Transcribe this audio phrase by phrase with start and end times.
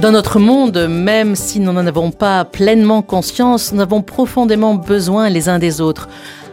[0.00, 5.28] Dans notre monde, même si nous n'en avons pas pleinement conscience, nous avons profondément besoin
[5.28, 6.08] les uns des autres.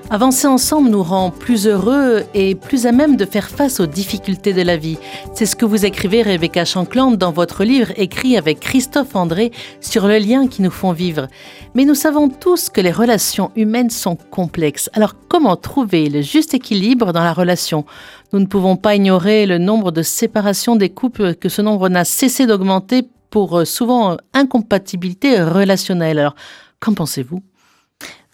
[0.10, 4.52] Avancer ensemble nous rend plus heureux et plus à même de faire face aux difficultés
[4.52, 4.98] de la vie.
[5.34, 10.08] C'est ce que vous écrivez, Rebecca Shankland, dans votre livre écrit avec Christophe André sur
[10.08, 11.28] le lien qui nous font vivre.
[11.74, 14.90] Mais nous savons tous que les relations humaines sont complexes.
[14.92, 17.86] Alors comment trouver le juste équilibre dans la relation?
[18.34, 22.04] Nous ne pouvons pas ignorer le nombre de séparations des couples, que ce nombre n'a
[22.04, 26.20] cessé d'augmenter pour euh, souvent incompatibilité relationnelle.
[26.20, 26.36] Alors
[26.80, 27.42] qu'en pensez-vous?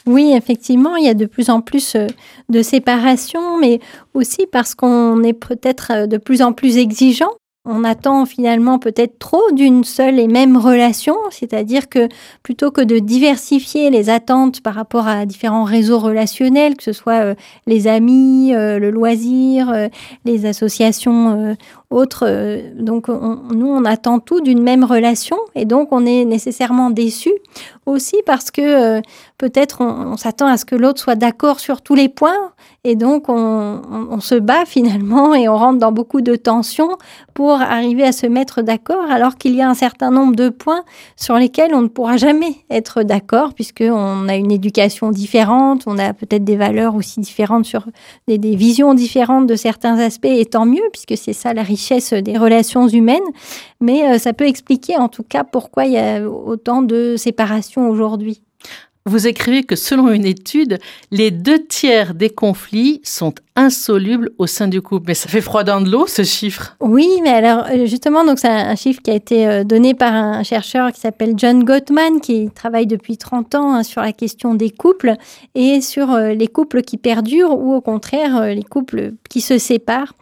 [0.06, 2.08] Oui, effectivement, il y a de plus en plus euh,
[2.50, 3.80] de séparations, mais
[4.14, 7.30] aussi parce qu'on est peut-être euh, de plus en plus exigeant.
[7.66, 12.10] On attend finalement peut-être trop d'une seule et même relation, c'est-à-dire que
[12.44, 17.24] plutôt que de diversifier les attentes par rapport à différents réseaux relationnels, que ce soit
[17.24, 17.36] euh,
[17.66, 19.74] les amis, le loisir,
[20.26, 21.56] les associations
[21.90, 22.26] autres.
[22.80, 27.32] donc, nous, on attend tout d'une même relation et donc on est nécessairement déçu
[27.86, 29.02] aussi parce que
[29.38, 32.52] peut-être on, s'attend à ce que l'autre soit d'accord sur tous les points
[32.84, 36.98] et donc on, se bat finalement et on rentre dans beaucoup de tensions
[37.34, 40.84] pour arriver à se mettre d'accord alors qu'il y a un certain nombre de points
[41.18, 46.14] sur lesquels on ne pourra jamais être d'accord puisqu'on a une éducation différente, on a
[46.14, 47.86] peut-être des valeurs aussi différentes sur
[48.28, 51.83] des, des visions différentes de certains aspects et tant mieux puisque c'est ça la richesse
[51.92, 53.22] des relations humaines
[53.80, 57.90] mais euh, ça peut expliquer en tout cas pourquoi il y a autant de séparations
[57.90, 58.42] aujourd'hui.
[59.06, 60.80] Vous écrivez que selon une étude,
[61.12, 65.06] les deux tiers des conflits sont insoluble au sein du couple.
[65.08, 66.76] Mais ça fait froid dans de l'eau, ce chiffre.
[66.80, 70.14] Oui, mais alors euh, justement, donc c'est un chiffre qui a été euh, donné par
[70.14, 74.56] un chercheur qui s'appelle John Gottman, qui travaille depuis 30 ans hein, sur la question
[74.56, 75.16] des couples
[75.54, 80.14] et sur euh, les couples qui perdurent ou au contraire les couples qui se séparent.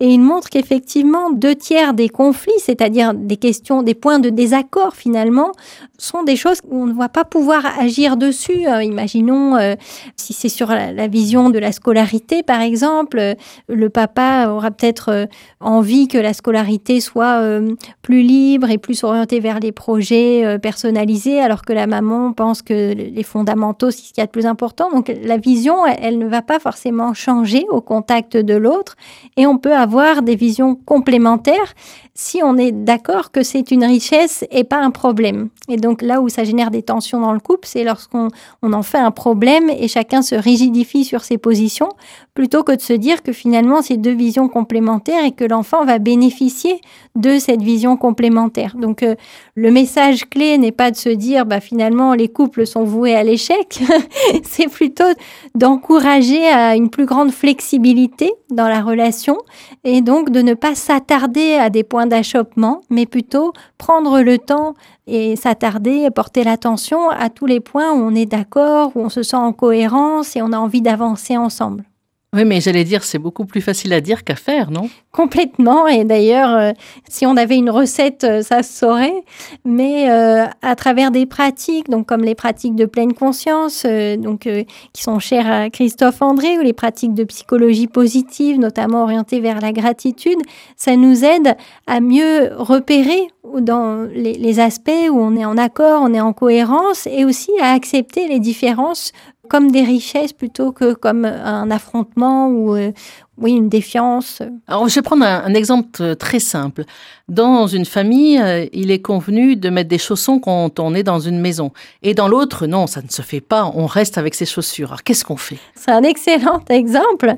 [0.00, 4.94] Et il montre qu'effectivement, deux tiers des conflits, c'est-à-dire des questions, des points de désaccord
[4.96, 5.52] finalement,
[5.98, 8.66] sont des choses où on ne va pas pouvoir agir dessus.
[8.82, 9.76] imaginons
[10.16, 13.34] si c'est sur la vision de la scolarité, par exemple, exemple,
[13.68, 15.26] le papa aura peut-être euh,
[15.60, 20.58] envie que la scolarité soit euh, plus libre et plus orientée vers les projets euh,
[20.58, 24.30] personnalisés, alors que la maman pense que les fondamentaux, c'est ce qu'il y a de
[24.30, 24.90] plus important.
[24.90, 28.96] Donc la vision, elle, ne va pas forcément changer au contact de l'autre
[29.36, 31.74] et on peut avoir des visions complémentaires
[32.20, 35.48] si on est d'accord que c'est une richesse et pas un problème.
[35.70, 38.28] Et donc là où ça génère des tensions dans le couple, c'est lorsqu'on
[38.60, 41.88] on en fait un problème et chacun se rigidifie sur ses positions,
[42.34, 45.98] plutôt que de se dire que finalement c'est deux visions complémentaires et que l'enfant va
[45.98, 46.82] bénéficier
[47.16, 48.76] de cette vision complémentaire.
[48.76, 49.14] Donc euh,
[49.54, 53.24] le message clé n'est pas de se dire bah finalement les couples sont voués à
[53.24, 53.80] l'échec,
[54.44, 55.10] c'est plutôt
[55.54, 59.38] d'encourager à une plus grande flexibilité dans la relation
[59.84, 64.74] et donc de ne pas s'attarder à des points d'achoppement, mais plutôt prendre le temps
[65.06, 69.22] et s'attarder, porter l'attention à tous les points où on est d'accord, où on se
[69.22, 71.84] sent en cohérence et on a envie d'avancer ensemble.
[72.32, 74.88] Oui, mais j'allais dire, c'est beaucoup plus facile à dire qu'à faire, non?
[75.10, 75.88] Complètement.
[75.88, 76.70] Et d'ailleurs, euh,
[77.08, 79.24] si on avait une recette, euh, ça se saurait.
[79.64, 84.48] Mais euh, à travers des pratiques, donc comme les pratiques de pleine conscience, donc
[84.92, 89.60] qui sont chères à Christophe André, ou les pratiques de psychologie positive, notamment orientées vers
[89.60, 90.38] la gratitude,
[90.76, 91.56] ça nous aide
[91.88, 93.26] à mieux repérer
[93.60, 97.50] dans les, les aspects où on est en accord, on est en cohérence, et aussi
[97.60, 99.12] à accepter les différences
[99.48, 102.92] comme des richesses plutôt que comme un affrontement ou euh,
[103.40, 104.42] oui, une défiance.
[104.66, 106.84] Alors, je vais prendre un, exemple très simple.
[107.28, 111.20] Dans une famille, euh, il est convenu de mettre des chaussons quand on est dans
[111.20, 111.72] une maison.
[112.02, 113.70] Et dans l'autre, non, ça ne se fait pas.
[113.74, 114.88] On reste avec ses chaussures.
[114.88, 115.58] Alors, qu'est-ce qu'on fait?
[115.74, 117.34] C'est un excellent exemple.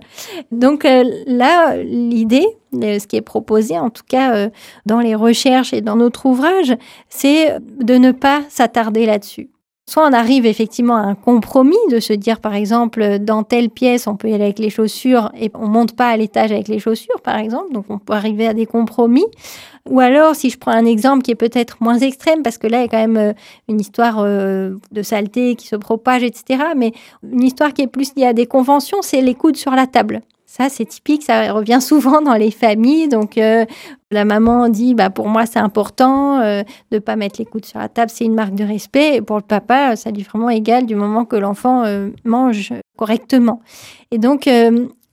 [0.50, 4.48] Donc euh, là, l'idée, ce qui est proposé, en tout cas
[4.86, 6.74] dans les recherches et dans notre ouvrage,
[7.08, 9.51] c'est de ne pas s'attarder là-dessus.
[9.84, 14.06] Soit on arrive effectivement à un compromis de se dire, par exemple, dans telle pièce,
[14.06, 16.78] on peut y aller avec les chaussures et on monte pas à l'étage avec les
[16.78, 17.72] chaussures, par exemple.
[17.72, 19.26] Donc, on peut arriver à des compromis.
[19.90, 22.78] Ou alors, si je prends un exemple qui est peut-être moins extrême, parce que là,
[22.78, 23.32] il y a quand même euh,
[23.68, 26.62] une histoire euh, de saleté qui se propage, etc.
[26.76, 26.92] Mais
[27.28, 30.20] une histoire qui est plus liée à des conventions, c'est les coudes sur la table.
[30.54, 33.08] Ça, c'est typique, ça revient souvent dans les familles.
[33.08, 33.64] Donc, euh,
[34.10, 37.64] la maman dit, bah, pour moi, c'est important euh, de ne pas mettre les coudes
[37.64, 39.16] sur la table, c'est une marque de respect.
[39.16, 43.62] Et pour le papa, ça lui vraiment égal du moment que l'enfant euh, mange correctement.
[44.10, 44.44] Et donc,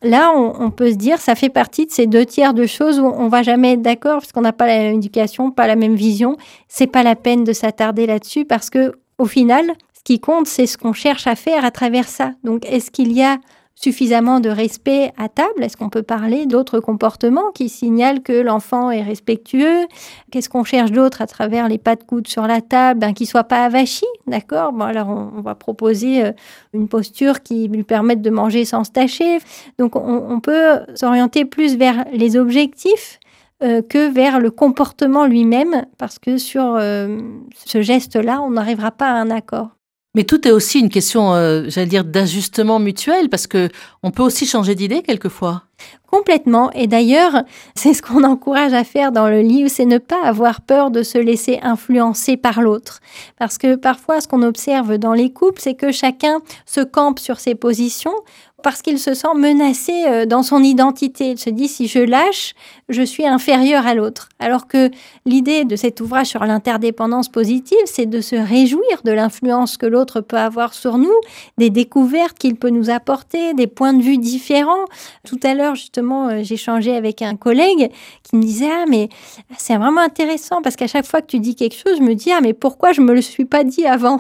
[0.02, 3.06] là, on, peut se dire, ça fait partie de ces deux tiers de choses où
[3.06, 5.96] on va jamais être d'accord parce qu'on n'a pas la même éducation, pas la même
[5.96, 6.36] vision.
[6.68, 10.66] C'est pas la peine de s'attarder là-dessus parce que, au final, ce qui compte, c'est
[10.66, 12.34] ce qu'on cherche à faire à travers ça.
[12.44, 13.38] Donc, est-ce qu'il y a
[13.82, 15.64] suffisamment de respect à table?
[15.64, 19.88] Est-ce qu'on peut parler d'autres comportements qui signalent que l'enfant est respectueux?
[20.32, 23.00] Qu'est-ce qu'on cherche d'autre à travers les pas de coude sur la table?
[23.00, 24.74] Ben, Qu'il soit pas avachi, d'accord?
[24.74, 26.32] Bon, alors on, va proposer euh,
[26.74, 29.40] une posture qui lui permette de manger sans se tâcher.
[29.78, 33.20] Donc on, peut s'orienter plus vers les objectifs
[33.64, 37.18] euh, que vers le comportement lui-même, parce que sur euh,
[37.66, 39.70] ce geste-là, on n'arrivera pas à un accord.
[40.16, 43.70] Mais tout est aussi une question, euh, j'allais dire, d'ajustement mutuel, parce que
[44.02, 45.64] on peut aussi changer d'idée quelquefois.
[46.08, 46.72] Complètement.
[46.72, 47.44] Et d'ailleurs,
[47.76, 51.04] c'est ce qu'on encourage à faire dans le livre, c'est ne pas avoir peur de
[51.04, 53.02] se laisser influencer par l'autre.
[53.38, 57.40] Parce que parfois, ce qu'on observe dans les couples, c'est que chacun se campe sur
[57.40, 58.16] ses positions
[58.62, 61.32] parce qu'il se sent menacé euh, dans son identité.
[61.32, 62.54] Il se dit si je lâche,
[62.90, 64.30] je suis inférieur à l'autre.
[64.40, 64.92] Alors que
[65.26, 70.22] l'idée de cet ouvrage sur l'interdépendance positive, c'est de se réjouir de l'influence que l'autre
[70.22, 71.16] peut avoir sur nous,
[71.58, 74.86] des découvertes qu'il peut nous apporter, des points de vue différents.
[75.26, 77.90] Tout à l'heure, justement, euh, changé avec un collègue
[78.24, 79.10] qui me disait ah mais
[79.58, 82.32] c'est vraiment intéressant parce qu'à chaque fois que tu dis quelque chose, je me dis
[82.32, 84.20] ah mais pourquoi je me le suis pas dit avant?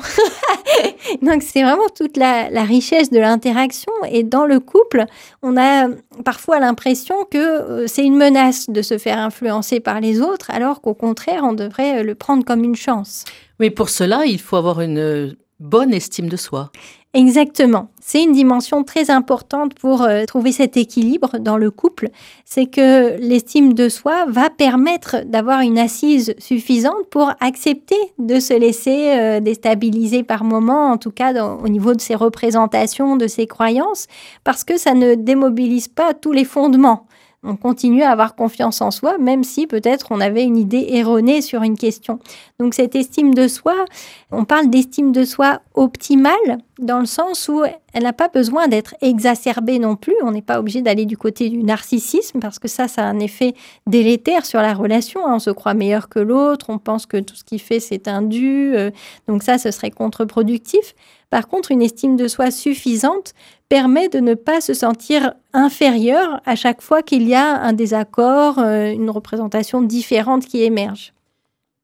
[1.22, 5.06] Donc c'est vraiment toute la, la richesse de l'interaction et dans le couple,
[5.42, 5.90] on a
[6.24, 10.82] parfois l'impression que euh, c'est une menace de se faire influencer par les autres, alors
[10.82, 13.26] qu'au contraire, on devrait euh, le prendre comme une chance.
[13.60, 16.72] Mais pour cela, il faut avoir une bonne estime de soi.
[17.16, 17.90] Exactement.
[18.00, 22.10] C'est une dimension très importante pour euh, trouver cet équilibre dans le couple.
[22.46, 28.54] C'est que l'estime de soi va permettre d'avoir une assise suffisante pour accepter de se
[28.54, 33.48] laisser euh, déstabiliser par moments, en tout cas au niveau de ses représentations, de ses
[33.48, 34.06] croyances,
[34.44, 37.08] parce que ça ne démobilise pas tous les fondements
[37.44, 41.42] on continue à avoir confiance en soi, même si peut-être on avait une idée erronée
[41.42, 42.20] sur une question.
[42.60, 43.86] Donc cette estime de soi,
[44.32, 46.34] on parle d'estime de soi optimale
[46.80, 47.64] dans le sens où
[47.94, 50.16] elle n'a pas besoin d'être exacerbée non plus.
[50.22, 53.20] On n'est pas obligé d'aller du côté du narcissisme parce que ça, ça a un
[53.20, 53.54] effet
[53.88, 55.26] délétère sur la relation.
[55.26, 55.36] Hein.
[55.36, 58.22] On se croit meilleur que l'autre, on pense que tout ce qu'il fait, c'est un
[58.22, 58.76] dû.
[58.76, 58.92] Euh.
[59.28, 60.94] donc ça, ce serait contre-productif.
[61.30, 63.34] Par contre, une estime de soi suffisante
[63.70, 68.58] permet de ne pas se sentir inférieur à chaque fois qu'il y a un désaccord,
[68.58, 71.14] euh, une représentation différente qui émerge.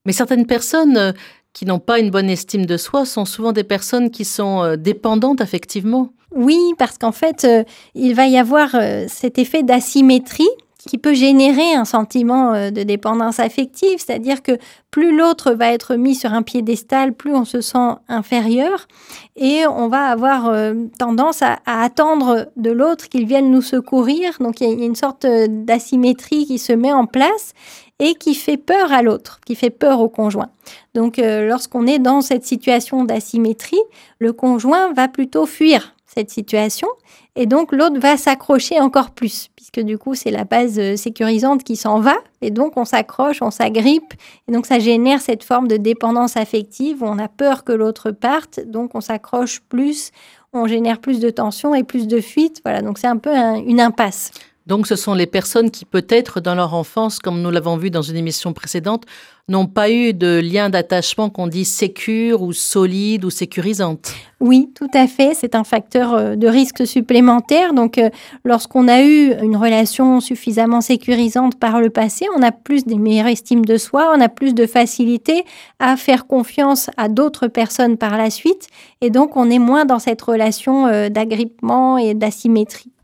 [0.05, 1.11] Mais certaines personnes euh,
[1.53, 4.75] qui n'ont pas une bonne estime de soi sont souvent des personnes qui sont euh,
[4.75, 6.09] dépendantes affectivement.
[6.31, 7.47] Oui, parce qu'en fait,
[7.93, 8.75] il va y avoir
[9.07, 10.49] cet effet d'asymétrie
[10.87, 14.57] qui peut générer un sentiment euh, de dépendance affective, c'est-à-dire que
[14.91, 18.87] plus l'autre va être mis sur un piédestal, plus on se sent inférieur
[19.35, 24.37] et on va avoir euh, tendance à, attendre de l'autre qu'il vienne nous secourir.
[24.39, 27.53] Donc il y a une sorte euh, d'asymétrie qui se met en place
[27.99, 30.49] et qui fait peur à l'autre, qui fait peur au conjoint.
[30.93, 33.79] Donc lorsqu'on est dans cette situation d'asymétrie,
[34.19, 36.87] le conjoint va plutôt fuir cette situation
[37.35, 41.63] et donc l'autre va s'accrocher encore plus que du coup, c'est la base euh, sécurisante
[41.63, 42.15] qui s'en va.
[42.41, 44.13] Et donc, on s'accroche, on s'agrippe.
[44.47, 48.11] Et donc, ça génère cette forme de dépendance affective où on a peur que l'autre
[48.11, 48.61] parte.
[48.65, 50.11] Donc, on s'accroche plus,
[50.53, 52.61] on génère plus de tension et plus de fuite.
[52.63, 54.31] Voilà, donc c'est un peu une impasse.
[54.67, 58.01] Donc ce sont les personnes qui peut-être dans leur enfance, comme nous l'avons vu dans
[58.01, 59.03] une émission précédente,
[59.47, 64.11] n'ont pas eu de lien d'attachement qu'on dit sécure ou solide ou sécurisante.
[64.39, 65.35] Oui, tout à fait.
[65.35, 67.73] C'est un facteur euh, de risque supplémentaire.
[67.73, 68.09] Donc euh,
[68.43, 73.27] lorsqu'on a eu une relation suffisamment sécurisante par le passé, on a plus des meilleures
[73.27, 75.45] estimes de soi, on a plus de facilité
[75.77, 78.67] à faire confiance à d'autres personnes par la suite.
[79.01, 82.94] Et donc on est moins dans cette relation euh, d'agrippement et d'asymétrie.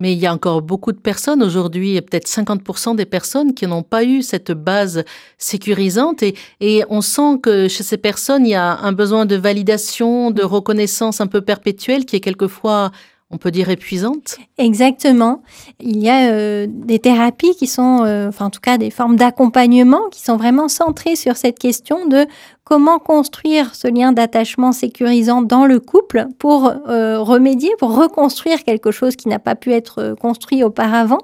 [0.00, 3.82] Mais il y a encore beaucoup de personnes aujourd'hui, peut-être 50% des personnes qui n'ont
[3.82, 5.04] pas eu cette base
[5.38, 6.22] sécurisante.
[6.22, 10.30] Et, et on sent que chez ces personnes, il y a un besoin de validation,
[10.30, 12.90] de reconnaissance un peu perpétuelle qui est quelquefois
[13.30, 15.42] on peut dire épuisante Exactement.
[15.80, 19.16] Il y a euh, des thérapies qui sont, euh, enfin en tout cas des formes
[19.16, 22.26] d'accompagnement qui sont vraiment centrées sur cette question de
[22.64, 28.92] comment construire ce lien d'attachement sécurisant dans le couple pour euh, remédier, pour reconstruire quelque
[28.92, 31.18] chose qui n'a pas pu être construit auparavant.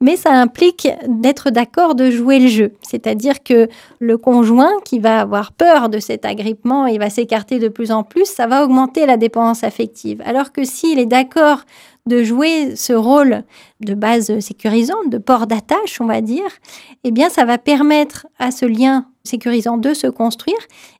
[0.00, 2.72] Mais ça implique d'être d'accord de jouer le jeu.
[2.82, 7.68] C'est-à-dire que le conjoint qui va avoir peur de cet agrippement et va s'écarter de
[7.68, 10.22] plus en plus, ça va augmenter la dépendance affective.
[10.24, 11.51] Alors que s'il est d'accord
[12.06, 13.44] de jouer ce rôle
[13.80, 16.50] de base sécurisante, de port d'attache, on va dire,
[17.04, 20.58] eh bien, ça va permettre à ce lien sécurisant de se construire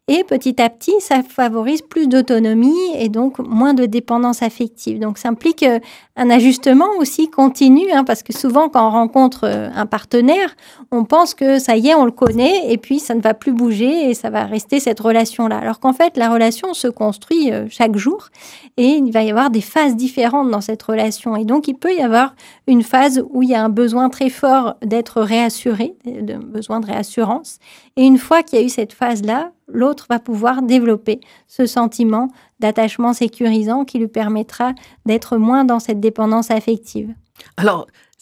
[0.08, 4.98] Et petit à petit, ça favorise plus d'autonomie et donc moins de dépendance affective.
[4.98, 5.78] Donc ça implique euh,
[6.16, 10.56] un ajustement aussi continu, hein, parce que souvent quand on rencontre euh, un partenaire,
[10.90, 13.52] on pense que ça y est, on le connaît, et puis ça ne va plus
[13.52, 15.58] bouger et ça va rester cette relation-là.
[15.58, 18.30] Alors qu'en fait, la relation se construit euh, chaque jour
[18.76, 21.36] et il va y avoir des phases différentes dans cette relation.
[21.36, 22.34] Et donc il peut y avoir
[22.66, 26.86] une phase où il y a un besoin très fort d'être réassuré, un besoin de
[26.86, 27.60] réassurance.
[27.96, 32.28] Et une fois qu'il y a eu cette phase-là, l'autre va pouvoir développer ce sentiment
[32.60, 34.72] d'attachement sécurisant qui lui permettra
[35.06, 37.14] d'être moins dans cette dépendance affective.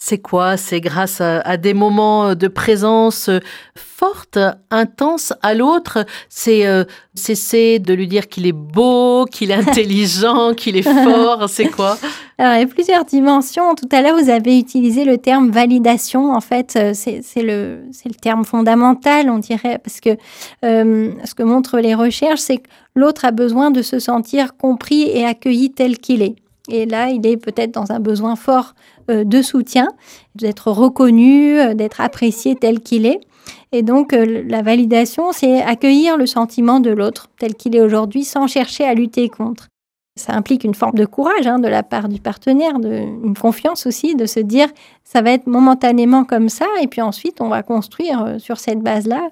[0.03, 0.57] C'est quoi?
[0.57, 3.29] C'est grâce à, des moments de présence
[3.77, 4.39] forte,
[4.71, 6.07] intense à l'autre?
[6.31, 11.51] C'est euh, cesser de lui dire qu'il est beau, qu'il est intelligent, qu'il est fort.
[11.51, 11.99] C'est quoi?
[12.39, 13.75] Alors, il y a plusieurs dimensions.
[13.75, 16.33] Tout à l'heure, vous avez utilisé le terme validation.
[16.33, 20.17] En fait, euh, c'est le, le terme fondamental, on dirait, parce que
[20.65, 25.03] euh, ce que montrent les recherches, c'est que l'autre a besoin de se sentir compris
[25.03, 26.37] et accueilli tel qu'il est.
[26.69, 28.75] Et là, il est peut-être dans un besoin fort
[29.11, 29.89] euh, de soutien,
[30.35, 33.21] d'être reconnu, euh, d'être apprécié tel qu'il est.
[33.73, 38.25] Et donc, euh, la validation, c'est accueillir le sentiment de l'autre tel qu'il est aujourd'hui
[38.25, 39.70] sans chercher à lutter contre.
[40.21, 44.15] Ça implique une forme de courage hein, de la part du partenaire, une confiance aussi,
[44.15, 44.69] de se dire
[45.05, 49.31] ça va être momentanément comme ça, et puis ensuite on va construire sur cette base-là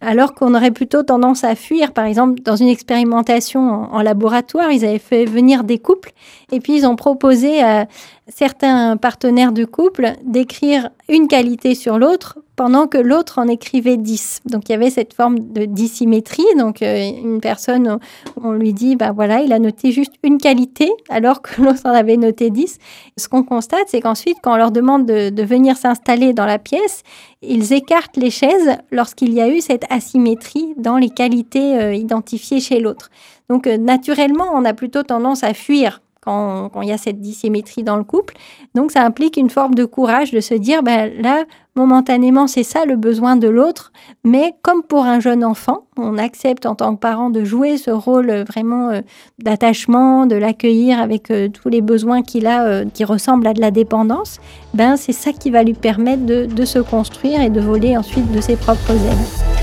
[0.00, 1.92] alors qu'on aurait plutôt tendance à fuir.
[1.92, 3.60] Par exemple, dans une expérimentation
[3.92, 6.12] en, laboratoire, ils avaient fait venir des couples
[6.52, 7.86] et puis ils ont proposé à
[8.30, 14.40] certains partenaires de couple d'écrire une qualité sur l'autre pendant que l'autre en écrivait dix.
[14.44, 16.44] Donc il y avait cette forme de dissymétrie.
[16.58, 17.98] Donc euh, une personne,
[18.42, 21.90] on lui dit, ben voilà, il a noté juste une qualité alors que l'autre en
[21.90, 22.78] avait noté dix.
[23.16, 26.58] Ce qu'on constate, c'est qu'ensuite, quand on leur demande de, de venir s'installer dans la
[26.58, 27.02] pièce,
[27.42, 32.60] ils écartent les chaises lorsqu'il y a eu cette asymétrie dans les qualités euh, identifiées
[32.60, 33.10] chez l'autre.
[33.48, 37.82] Donc euh, naturellement, on a plutôt tendance à fuir quand, il y a cette dissymétrie
[37.82, 38.34] dans le couple.
[38.74, 41.44] Donc ça implique une forme de courage de se dire, ben, là,
[41.76, 43.92] momentanément, c'est ça le besoin de l'autre,
[44.24, 47.90] mais comme pour un jeune enfant, on accepte en tant que parent de jouer ce
[47.90, 49.00] rôle vraiment euh,
[49.38, 54.40] d'attachement, de l'accueillir avec tous les besoins qu'il a qui ressemblent à de la dépendance,
[54.74, 58.30] ben c'est ça qui va lui permettre de, de se construire et de voler ensuite
[58.32, 59.59] de ses propres ailes.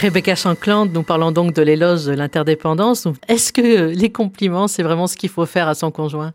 [0.00, 3.08] Rebecca Shankland, nous parlons donc de l'éloge de l'interdépendance.
[3.26, 6.32] Est-ce que les compliments, c'est vraiment ce qu'il faut faire à son conjoint?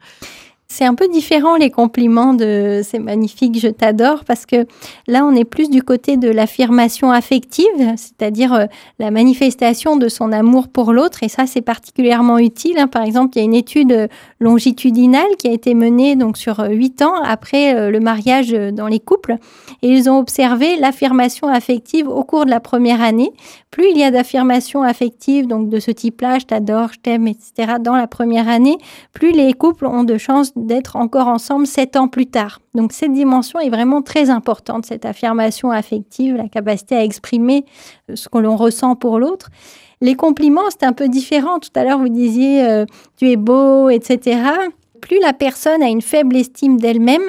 [0.67, 4.65] C'est un peu différent les compliments de c'est magnifique, je t'adore, parce que
[5.07, 7.65] là, on est plus du côté de l'affirmation affective,
[7.95, 8.65] c'est-à-dire euh,
[8.97, 12.79] la manifestation de son amour pour l'autre, et ça, c'est particulièrement utile.
[12.79, 12.87] Hein.
[12.87, 16.69] Par exemple, il y a une étude longitudinale qui a été menée donc sur euh,
[16.69, 19.35] huit ans après euh, le mariage dans les couples,
[19.81, 23.31] et ils ont observé l'affirmation affective au cours de la première année.
[23.69, 27.73] Plus il y a d'affirmations affectives, donc de ce type-là, je t'adore, je t'aime, etc.,
[27.79, 28.77] dans la première année,
[29.13, 32.59] plus les couples ont de chances d'être encore ensemble sept ans plus tard.
[32.73, 37.65] Donc cette dimension est vraiment très importante, cette affirmation affective, la capacité à exprimer
[38.09, 39.49] euh, ce que l'on ressent pour l'autre.
[40.01, 41.59] Les compliments, c'est un peu différent.
[41.59, 42.85] Tout à l'heure, vous disiez euh,
[43.17, 44.41] tu es beau, etc.
[45.01, 47.23] Plus la personne a une faible estime d'elle-même,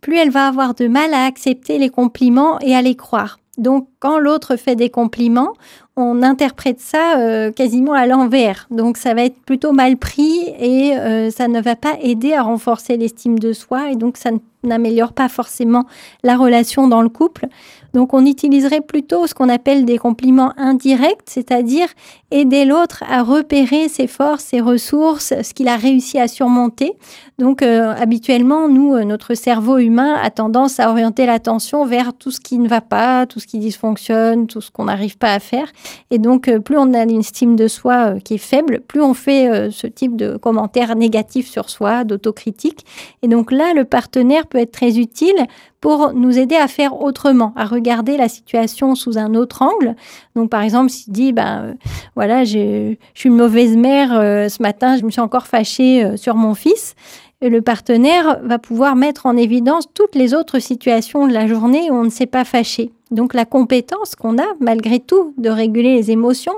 [0.00, 3.38] plus elle va avoir de mal à accepter les compliments et à les croire.
[3.58, 5.52] Donc, quand l'autre fait des compliments,
[5.98, 8.68] on interprète ça euh, quasiment à l'envers.
[8.70, 12.42] Donc, ça va être plutôt mal pris et euh, ça ne va pas aider à
[12.42, 14.30] renforcer l'estime de soi et donc ça
[14.64, 15.84] n'améliore pas forcément
[16.22, 17.46] la relation dans le couple.
[17.94, 21.88] Donc, on utiliserait plutôt ce qu'on appelle des compliments indirects, c'est-à-dire
[22.30, 26.92] aider l'autre à repérer ses forces, ses ressources, ce qu'il a réussi à surmonter.
[27.38, 32.40] Donc, euh, habituellement, nous, notre cerveau humain a tendance à orienter l'attention vers tout ce
[32.40, 35.68] qui ne va pas, tout ce qui dysfonctionne, tout ce qu'on n'arrive pas à faire.
[36.10, 39.02] Et donc, euh, plus on a une estime de soi euh, qui est faible, plus
[39.02, 42.84] on fait euh, ce type de commentaires négatifs sur soi, d'autocritique.
[43.22, 45.46] Et donc là, le partenaire peut être très utile
[45.80, 49.94] pour nous aider à faire autrement, à regarder la situation sous un autre angle.
[50.34, 51.76] Donc, par exemple, s'il dit, ben
[52.16, 56.54] voilà, je suis une mauvaise mère ce matin, je me suis encore fâchée sur mon
[56.54, 56.96] fils
[57.40, 61.94] le partenaire va pouvoir mettre en évidence toutes les autres situations de la journée où
[61.94, 62.90] on ne s'est pas fâché.
[63.10, 66.54] Donc la compétence qu'on a malgré tout de réguler les émotions.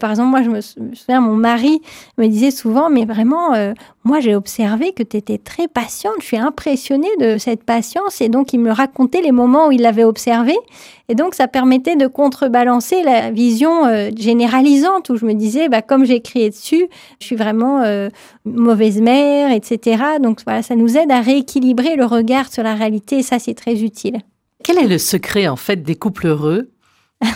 [0.00, 1.80] Par exemple, moi je me souviens, mon mari
[2.18, 3.72] me disait souvent, mais vraiment, euh,
[4.04, 8.20] moi j'ai observé que tu étais très patiente, je suis impressionnée de cette patience.
[8.20, 10.54] Et donc il me racontait les moments où il l'avait observé.
[11.08, 15.82] Et donc ça permettait de contrebalancer la vision euh, généralisante où je me disais, bah,
[15.82, 16.88] comme j'ai dessus,
[17.20, 18.08] je suis vraiment euh,
[18.44, 20.02] mauvaise mère, etc.
[20.20, 23.54] Donc voilà, ça nous aide à rééquilibrer le regard sur la réalité et ça c'est
[23.54, 24.20] très utile.
[24.64, 26.70] Quel est le secret en fait des couples heureux?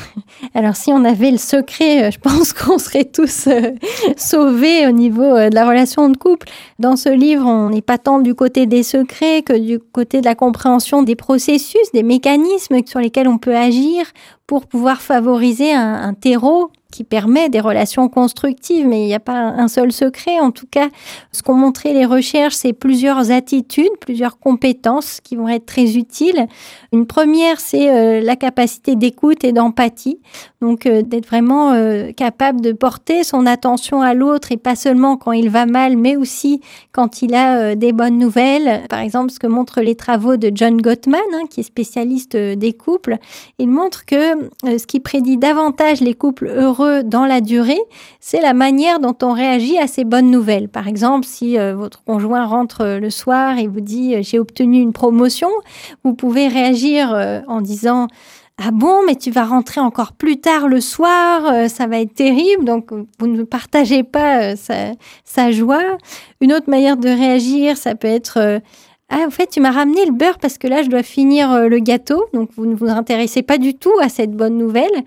[0.54, 3.72] Alors si on avait le secret, euh, je pense qu'on serait tous euh,
[4.16, 6.48] sauvés au niveau euh, de la relation de couple.
[6.78, 10.24] Dans ce livre, on n'est pas tant du côté des secrets que du côté de
[10.24, 14.06] la compréhension des processus, des mécanismes sur lesquels on peut agir
[14.46, 16.70] pour pouvoir favoriser un terreau
[17.04, 20.40] permet des relations constructives, mais il n'y a pas un seul secret.
[20.40, 20.88] En tout cas,
[21.32, 26.46] ce qu'ont montré les recherches, c'est plusieurs attitudes, plusieurs compétences qui vont être très utiles.
[26.92, 30.18] Une première, c'est euh, la capacité d'écoute et d'empathie.
[30.60, 35.16] Donc, euh, d'être vraiment euh, capable de porter son attention à l'autre et pas seulement
[35.16, 36.60] quand il va mal, mais aussi
[36.92, 38.82] quand il a des bonnes nouvelles.
[38.88, 42.72] Par exemple, ce que montrent les travaux de John Gottman, hein, qui est spécialiste des
[42.72, 43.18] couples.
[43.58, 47.80] Il montre que ce qui prédit davantage les couples heureux dans la durée,
[48.20, 50.68] c'est la manière dont on réagit à ces bonnes nouvelles.
[50.68, 54.38] Par exemple, si euh, votre conjoint rentre euh, le soir et vous dit euh, j'ai
[54.38, 55.48] obtenu une promotion,
[56.04, 57.12] vous pouvez réagir
[57.46, 58.08] en disant
[58.58, 62.64] ah bon, mais tu vas rentrer encore plus tard le soir, ça va être terrible.
[62.64, 65.96] Donc, vous ne partagez pas sa, joie.
[66.40, 68.60] Une autre manière de réagir, ça peut être
[69.10, 71.78] ah, en fait, tu m'as ramené le beurre parce que là, je dois finir le
[71.78, 72.26] gâteau.
[72.34, 75.04] Donc, vous ne vous intéressez pas du tout à cette bonne nouvelle.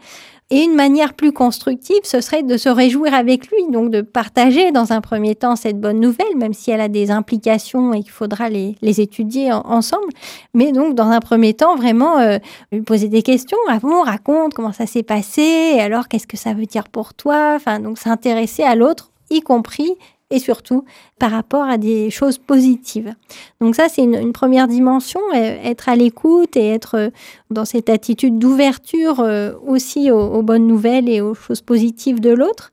[0.54, 4.74] Et une manière plus constructive, ce serait de se réjouir avec lui, donc de partager
[4.74, 8.12] dans un premier temps cette bonne nouvelle, même si elle a des implications et qu'il
[8.12, 10.12] faudra les, étudier ensemble.
[10.54, 12.38] Mais donc, dans un premier temps, vraiment euh,
[12.74, 13.58] lui poser des questions.
[13.70, 17.54] Ah bon, raconte comment ça s'est passé, alors qu'est-ce que ça veut dire pour toi?
[17.56, 19.96] Enfin, donc s'intéresser à l'autre, y compris
[20.32, 20.86] et surtout
[21.20, 23.14] par rapport à des choses positives.
[23.60, 27.10] Donc ça, c'est une, première dimension, être à l'écoute et être euh,
[27.50, 32.72] dans cette attitude d'ouverture euh, aussi aux, bonnes nouvelles et aux choses positives de l'autre.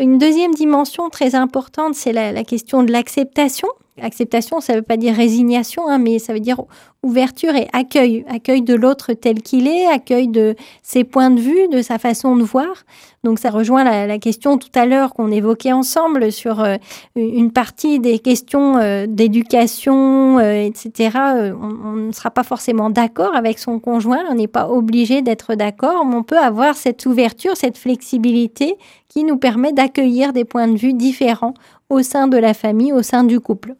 [0.00, 3.68] Une deuxième dimension très importante, c'est la, question de l'acceptation.
[4.02, 6.60] Acceptation, ça ne veut pas dire résignation, hein, mais ça veut dire
[7.04, 8.24] ouverture et accueil.
[8.28, 12.34] Accueil de l'autre tel qu'il est, accueil de ses points de vue, de sa façon
[12.34, 12.84] de voir.
[13.22, 16.76] Donc ça rejoint la, question tout à l'heure qu'on évoquait ensemble sur euh,
[17.14, 21.18] une partie des questions euh, d'éducation, euh, etc.
[21.58, 25.54] On, on, ne sera pas forcément d'accord avec son conjoint, on n'est pas obligé d'être
[25.54, 28.76] d'accord, mais on peut avoir cette ouverture, cette flexibilité
[29.08, 31.54] qui nous permet d'accueillir des points de vue différents
[31.90, 33.74] au sein de la famille, au sein du couple.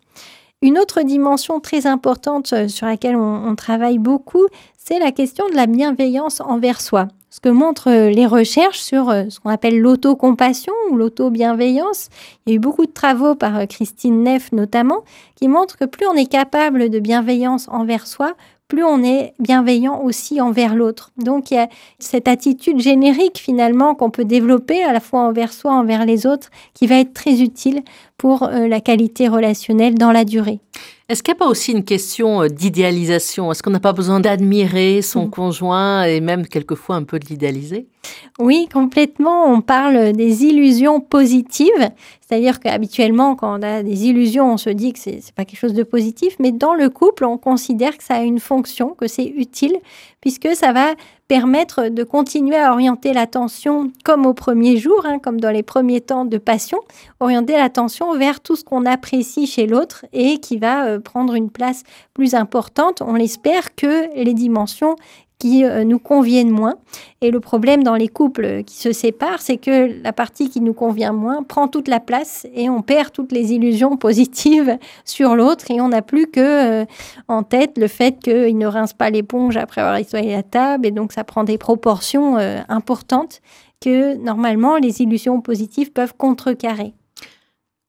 [0.64, 4.46] Une autre dimension très importante euh, sur laquelle on, travaille beaucoup,
[4.78, 7.08] c'est la question de la bienveillance envers soi.
[7.28, 12.08] Ce que montrent euh, les recherches sur euh, ce qu'on appelle l'autocompassion ou l'auto-bienveillance,
[12.46, 16.06] il y a eu beaucoup de travaux par Christine Neff notamment, qui montrent que plus
[16.06, 18.32] on est capable de bienveillance envers soi,
[18.68, 21.12] plus on est bienveillant aussi envers l'autre.
[21.16, 25.52] Donc il y a cette attitude générique finalement qu'on peut développer à la fois envers
[25.52, 27.82] soi, envers les autres, qui va être très utile
[28.16, 30.60] pour euh, la qualité relationnelle dans la durée.
[31.08, 33.52] Est-ce qu'il n'y a pas aussi une question euh, d'idéalisation?
[33.52, 35.30] Est-ce qu'on n'a pas besoin d'admirer son mm.
[35.30, 37.86] conjoint et même quelquefois un peu de l'idéaliser?
[38.38, 39.52] Oui, complètement.
[39.52, 41.90] On parle des illusions positives.
[42.26, 45.60] C'est-à-dire qu'habituellement, quand on a des illusions, on se dit que c'est n'est pas quelque
[45.60, 46.36] chose de positif.
[46.40, 49.76] Mais dans le couple, on considère que ça a une fonction, que c'est utile,
[50.20, 50.94] puisque ça va
[51.34, 56.00] permettre de continuer à orienter l'attention comme au premier jour, hein, comme dans les premiers
[56.00, 56.78] temps de passion,
[57.18, 61.50] orienter l'attention vers tout ce qu'on apprécie chez l'autre et qui va euh, prendre une
[61.50, 64.94] place plus importante, on l'espère, que les dimensions
[65.44, 66.76] qui euh, nous conviennent moins.
[67.20, 70.72] Et le problème dans les couples qui se séparent, c'est que la partie qui nous
[70.72, 75.70] convient moins prend toute la place et on perd toutes les illusions positives sur l'autre
[75.70, 76.40] et on n'a plus que
[76.82, 76.86] euh,
[77.28, 80.90] en tête le fait qu'il ne rince pas l'éponge après avoir nettoyé la table et
[80.90, 83.42] donc ça prend des proportions euh, importantes
[83.82, 86.94] que normalement les illusions positives peuvent contrecarrer.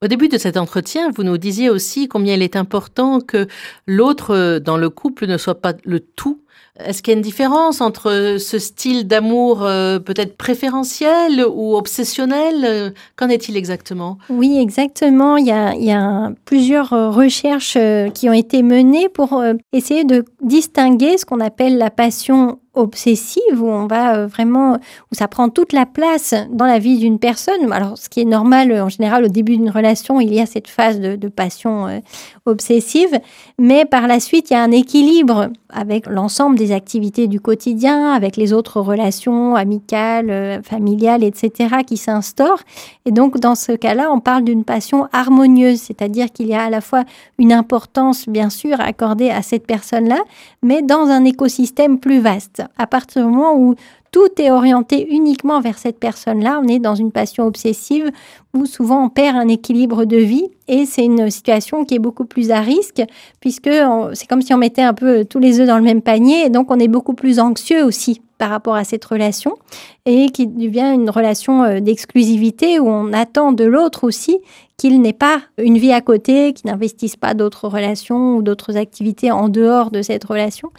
[0.03, 3.47] Au début de cet entretien, vous nous disiez aussi combien il est important que
[3.87, 6.41] l'autre dans le couple ne soit pas le tout
[6.79, 12.93] est-ce qu'il y a une différence entre ce style d'amour euh, peut-être préférentiel ou obsessionnel
[13.15, 14.17] Qu'en est-il exactement?
[14.29, 15.37] Oui, exactement.
[15.37, 19.41] Il y a, plusieurs euh, recherches euh, qui ont été menées pour
[19.71, 24.77] essayer de distinguer ce qu'on appelle la passion obsessive où on va euh, vraiment
[25.11, 27.71] où ça prend toute la place dans la vie d'une personne.
[27.71, 30.67] Alors ce qui est normal en général au début d'une relation, il y a cette
[30.67, 31.99] phase de, passion euh,
[32.45, 33.19] obsessive,
[33.57, 38.13] mais par la suite il y a un équilibre avec l'ensemble des activités du quotidien,
[38.13, 42.61] avec les autres relations amicales, euh, familiales, etc., qui s'instaurent.
[43.05, 46.69] Et donc, dans ce cas-là, on parle d'une passion harmonieuse, c'est-à-dire qu'il y a à
[46.69, 47.03] la fois
[47.37, 50.23] une importance, bien sûr, accordée à cette personne-là,
[50.63, 52.63] mais dans un écosystème plus vaste.
[52.77, 53.75] À partir du moment où
[54.15, 56.61] tout est orienté uniquement vers cette personne-là.
[56.63, 58.11] On est dans une passion obsessive
[58.53, 62.23] où souvent on perd un équilibre de vie et c'est une situation qui est beaucoup
[62.23, 63.03] plus à risque
[63.41, 63.69] puisque
[64.13, 66.49] c'est comme si on mettait un peu tous les œufs dans le même panier et
[66.49, 69.57] donc on est beaucoup plus anxieux aussi par rapport à cette relation
[70.05, 74.39] et qui devient une relation euh, d'exclusivité où on attend de l'autre aussi
[74.77, 79.31] qu'il n'ait pas une vie à côté, qu'il n'investisse pas d'autres relations ou d'autres activités
[79.31, 80.69] en dehors de cette relation.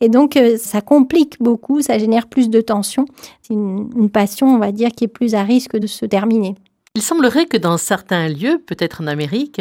[0.00, 3.06] Et donc, euh, ça complique beaucoup, ça génère plus de tensions.
[3.42, 6.54] C'est une, passion, on va dire, qui est plus à risque de se terminer.
[6.94, 9.60] Il semblerait que dans certains lieux, peut-être en Amérique,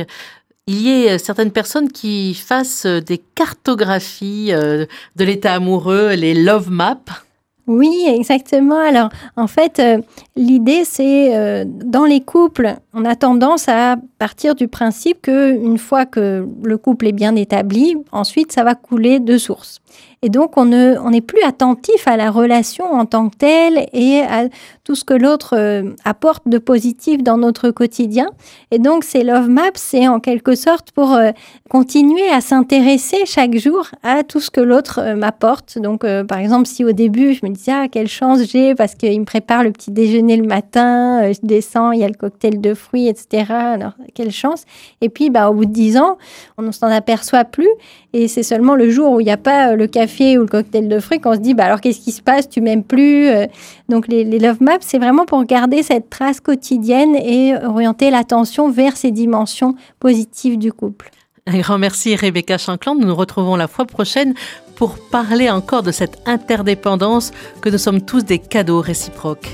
[0.67, 6.69] il y ait certaines personnes qui fassent des cartographies euh, de l'état amoureux, les love
[6.71, 7.24] maps.
[7.67, 8.79] Oui, exactement.
[8.79, 9.99] Alors, en fait, euh,
[10.35, 15.79] l'idée, c'est euh, dans les couples, on a tendance à partir du principe que une
[15.79, 19.81] fois que le couple est bien établi, ensuite, ça va couler de source.
[20.25, 24.21] Et donc, on n'est on plus attentif à la relation en tant que telle et
[24.21, 24.45] à
[24.83, 28.25] tout ce que l'autre euh, apporte de positif dans notre quotidien.
[28.71, 31.29] Et donc, ces love maps, c'est en quelque sorte pour euh,
[31.69, 35.77] continuer à s'intéresser chaque jour à tout ce que l'autre euh, m'apporte.
[35.77, 39.19] Donc, par exemple, si au début, je me disais, ah, quelle chance j'ai parce qu'il
[39.19, 42.73] me prépare le petit déjeuner le matin, je descends, il y a le cocktail de
[42.73, 43.45] fruits, etc.
[43.51, 44.63] Alors, quelle chance.
[45.01, 46.17] Et puis, bah, au bout de dix ans,
[46.57, 47.69] on ne s'en aperçoit plus.
[48.13, 50.87] Et c'est seulement le jour où il n'y a pas le café ou le cocktail
[50.87, 52.49] de fruits qu'on se dit, bah alors qu'est-ce qui se passe?
[52.49, 53.47] Tu m'aimes plus euh.
[53.89, 58.69] Donc les, les love maps, c'est vraiment pour garder cette trace quotidienne et orienter l'attention
[58.69, 61.09] vers ces dimensions positives du couple.
[61.47, 62.95] Un grand merci Rebecca Chancland.
[62.95, 64.33] Nous nous retrouvons la fois prochaine
[64.75, 69.51] pour parler encore de cette interdépendance que nous sommes tous des cadeaux réciproques.